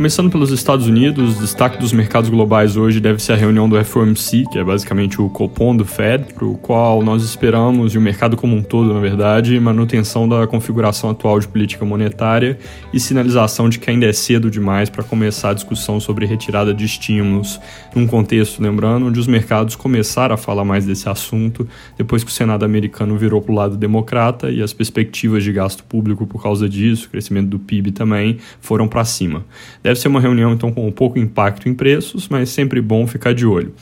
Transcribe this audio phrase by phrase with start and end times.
[0.00, 3.84] Começando pelos Estados Unidos, o destaque dos mercados globais hoje deve ser a reunião do
[3.84, 8.00] FOMC, que é basicamente o Copom do Fed, para o qual nós esperamos, e o
[8.00, 12.58] mercado como um todo, na verdade, manutenção da configuração atual de política monetária
[12.94, 16.86] e sinalização de que ainda é cedo demais para começar a discussão sobre retirada de
[16.86, 17.60] estímulos,
[17.94, 22.32] num contexto, lembrando, onde os mercados começaram a falar mais desse assunto depois que o
[22.32, 26.66] Senado americano virou para o lado democrata e as perspectivas de gasto público por causa
[26.66, 29.44] disso, crescimento do PIB também, foram para cima.
[29.89, 33.46] Deve ser uma reunião, então, com pouco impacto em preços, mas sempre bom ficar de
[33.46, 33.72] olho.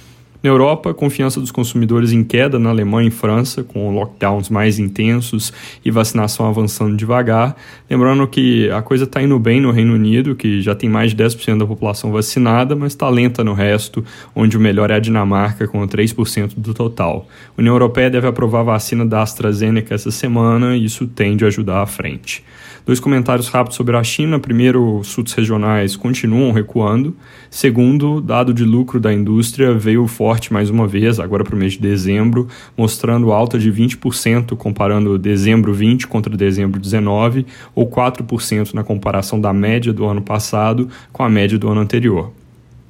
[0.40, 5.52] Na Europa, confiança dos consumidores em queda na Alemanha e França, com lockdowns mais intensos
[5.84, 7.56] e vacinação avançando devagar.
[7.90, 11.16] Lembrando que a coisa está indo bem no Reino Unido, que já tem mais de
[11.24, 15.66] 10% da população vacinada, mas está lenta no resto, onde o melhor é a Dinamarca,
[15.66, 17.26] com 3% do total.
[17.56, 21.48] A União Europeia deve aprovar a vacina da AstraZeneca essa semana e isso tende a
[21.48, 22.44] ajudar à frente.
[22.88, 24.38] Dois comentários rápidos sobre a China.
[24.38, 27.14] Primeiro, os surtos regionais continuam recuando.
[27.50, 31.72] Segundo, dado de lucro da indústria veio forte mais uma vez, agora para o mês
[31.72, 38.84] de dezembro, mostrando alta de 20% comparando dezembro 20 contra dezembro 19, ou 4% na
[38.84, 42.37] comparação da média do ano passado com a média do ano anterior.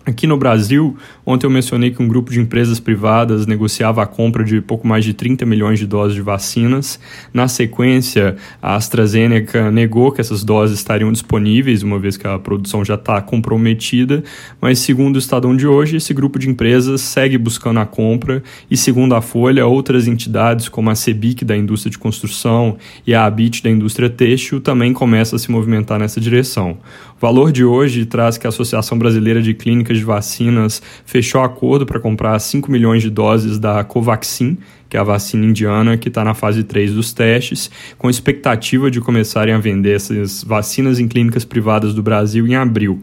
[0.09, 4.43] Aqui no Brasil, ontem eu mencionei que um grupo de empresas privadas negociava a compra
[4.43, 6.99] de pouco mais de 30 milhões de doses de vacinas.
[7.31, 12.83] Na sequência, a AstraZeneca negou que essas doses estariam disponíveis, uma vez que a produção
[12.83, 14.25] já está comprometida.
[14.59, 18.43] Mas, segundo o Estadão de hoje, esse grupo de empresas segue buscando a compra.
[18.71, 23.27] E, segundo a Folha, outras entidades, como a CEBIC da indústria de construção e a
[23.27, 26.79] ABIT da indústria têxtil, também começam a se movimentar nessa direção.
[27.19, 31.85] O valor de hoje traz que a Associação Brasileira de Clínicas de vacinas fechou acordo
[31.85, 36.25] para comprar 5 milhões de doses da Covaxin, que é a vacina indiana que está
[36.25, 41.45] na fase 3 dos testes, com expectativa de começarem a vender essas vacinas em clínicas
[41.45, 43.03] privadas do Brasil em abril.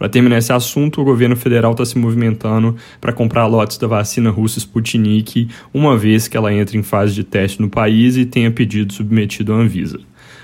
[0.00, 4.30] Para terminar esse assunto, o governo federal está se movimentando para comprar lotes da vacina
[4.30, 8.50] russa Sputnik, uma vez que ela entre em fase de teste no país e tenha
[8.50, 10.00] pedido submetido à Anvisa.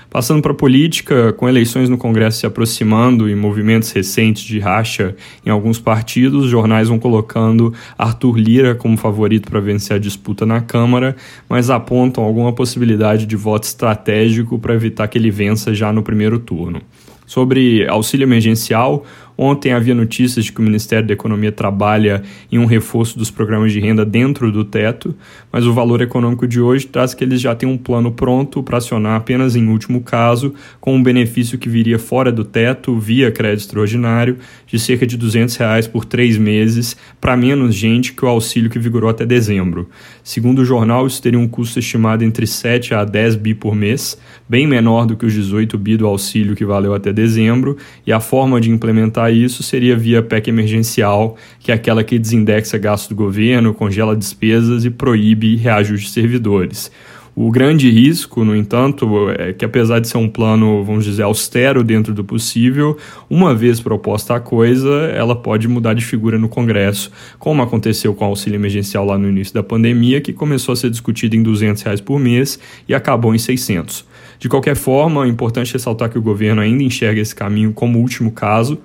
[0.09, 5.15] Passando para a política, com eleições no Congresso se aproximando e movimentos recentes de racha
[5.45, 10.45] em alguns partidos, os jornais vão colocando Arthur Lira como favorito para vencer a disputa
[10.45, 11.15] na Câmara,
[11.49, 16.39] mas apontam alguma possibilidade de voto estratégico para evitar que ele vença já no primeiro
[16.39, 16.81] turno.
[17.25, 19.05] Sobre auxílio emergencial,
[19.37, 23.71] Ontem havia notícias de que o Ministério da Economia trabalha em um reforço dos programas
[23.71, 25.13] de renda dentro do teto,
[25.51, 28.77] mas o valor econômico de hoje traz que eles já têm um plano pronto para
[28.77, 33.61] acionar apenas em último caso, com um benefício que viria fora do teto via crédito
[33.61, 38.69] extraordinário de cerca de 200 reais por três meses para menos gente que o auxílio
[38.69, 39.89] que vigorou até dezembro.
[40.23, 44.17] Segundo o jornal, isso teria um custo estimado entre 7 a 10 bi por mês,
[44.49, 48.19] bem menor do que os 18 bi do auxílio que valeu até dezembro, e a
[48.19, 53.15] forma de implementar isso seria via PEC emergencial, que é aquela que desindexa gastos do
[53.15, 56.91] governo, congela despesas e proíbe reajuste de servidores.
[57.39, 61.83] O grande risco, no entanto, é que apesar de ser um plano, vamos dizer, austero
[61.83, 62.97] dentro do possível,
[63.29, 68.25] uma vez proposta a coisa, ela pode mudar de figura no Congresso, como aconteceu com
[68.25, 71.83] o auxílio emergencial lá no início da pandemia, que começou a ser discutido em 200
[71.83, 72.59] reais por mês
[72.89, 74.03] e acabou em 600.
[74.39, 78.31] De qualquer forma, é importante ressaltar que o governo ainda enxerga esse caminho como último
[78.31, 78.79] caso,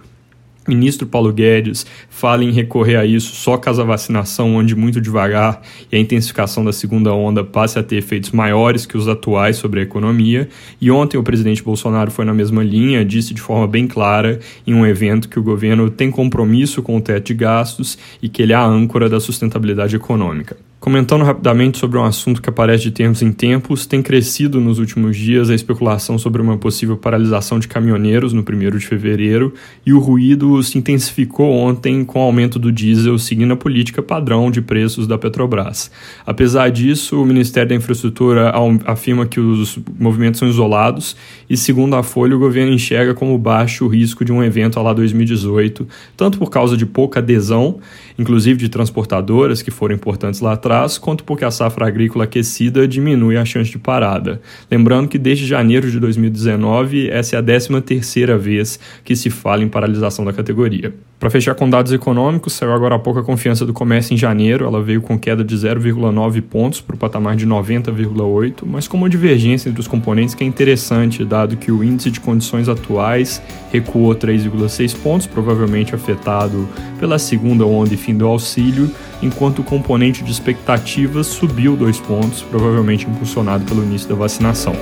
[0.66, 5.60] Ministro Paulo Guedes fala em recorrer a isso só caso a vacinação ande muito devagar
[5.90, 9.80] e a intensificação da segunda onda passe a ter efeitos maiores que os atuais sobre
[9.80, 10.48] a economia.
[10.80, 14.72] E ontem o presidente Bolsonaro foi na mesma linha, disse de forma bem clara em
[14.72, 18.52] um evento que o governo tem compromisso com o teto de gastos e que ele
[18.52, 20.56] é a âncora da sustentabilidade econômica.
[20.82, 25.16] Comentando rapidamente sobre um assunto que aparece de tempos em tempos, tem crescido nos últimos
[25.16, 29.54] dias a especulação sobre uma possível paralisação de caminhoneiros no 1 de fevereiro
[29.86, 34.50] e o ruído se intensificou ontem com o aumento do diesel seguindo a política padrão
[34.50, 35.88] de preços da Petrobras.
[36.26, 38.52] Apesar disso, o Ministério da Infraestrutura
[38.84, 41.16] afirma que os movimentos são isolados
[41.48, 44.92] e, segundo a Folha, o governo enxerga como baixo o risco de um evento lá
[44.92, 45.86] 2018,
[46.16, 47.78] tanto por causa de pouca adesão,
[48.18, 52.88] inclusive de transportadoras que foram importantes lá atrás atrás, quanto porque a safra agrícola aquecida
[52.88, 54.40] diminui a chance de parada.
[54.70, 59.62] Lembrando que desde janeiro de 2019, essa é a 13 terceira vez que se fala
[59.62, 60.94] em paralisação da categoria.
[61.20, 64.64] Para fechar com dados econômicos, saiu agora há pouco a confiança do comércio em janeiro,
[64.64, 69.08] ela veio com queda de 0,9 pontos para o patamar de 90,8, mas com uma
[69.08, 73.40] divergência entre os componentes que é interessante, dado que o índice de condições atuais
[73.70, 76.68] recuou 3,6 pontos, provavelmente afetado
[77.02, 78.88] pela segunda onda e fim do auxílio,
[79.20, 84.72] enquanto o componente de expectativas subiu 2 pontos, provavelmente impulsionado pelo início da vacinação.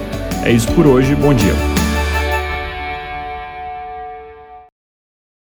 [0.44, 1.54] É isso por hoje, bom dia.